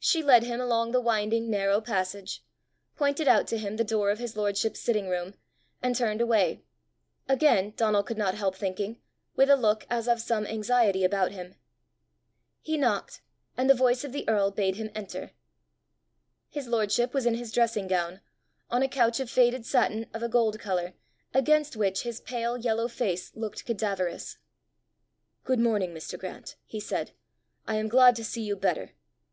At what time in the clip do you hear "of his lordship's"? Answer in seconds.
4.10-4.80